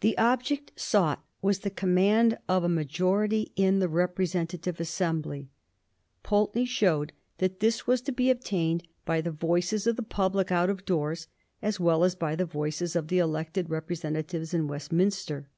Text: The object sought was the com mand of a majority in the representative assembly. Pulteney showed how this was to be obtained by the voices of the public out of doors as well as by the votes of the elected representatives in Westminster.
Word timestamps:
The 0.00 0.16
object 0.16 0.72
sought 0.74 1.22
was 1.42 1.58
the 1.58 1.68
com 1.68 1.92
mand 1.92 2.38
of 2.48 2.64
a 2.64 2.66
majority 2.70 3.52
in 3.56 3.78
the 3.78 3.90
representative 3.90 4.80
assembly. 4.80 5.50
Pulteney 6.22 6.64
showed 6.64 7.12
how 7.38 7.50
this 7.58 7.86
was 7.86 8.00
to 8.00 8.12
be 8.12 8.30
obtained 8.30 8.84
by 9.04 9.20
the 9.20 9.30
voices 9.30 9.86
of 9.86 9.96
the 9.96 10.02
public 10.02 10.50
out 10.50 10.70
of 10.70 10.86
doors 10.86 11.28
as 11.60 11.78
well 11.78 12.04
as 12.04 12.14
by 12.14 12.34
the 12.34 12.46
votes 12.46 12.96
of 12.96 13.08
the 13.08 13.18
elected 13.18 13.68
representatives 13.68 14.54
in 14.54 14.66
Westminster. 14.66 15.50